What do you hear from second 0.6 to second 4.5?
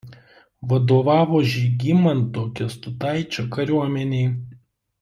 Vadovavo Žygimanto Kęstutaičio Kariuomenei.